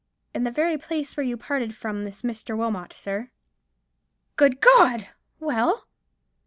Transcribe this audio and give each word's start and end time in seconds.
"In 0.33 0.45
the 0.45 0.51
very 0.51 0.79
place 0.79 1.15
where 1.15 1.23
you 1.23 1.37
parted 1.37 1.75
from 1.77 2.05
this 2.05 2.23
Mr. 2.23 2.57
Wilmot, 2.57 2.91
sir." 2.91 3.29
"Good 4.35 4.59
God! 4.59 5.07
Well?" 5.39 5.85